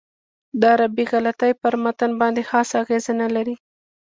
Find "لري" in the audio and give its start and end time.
3.35-3.55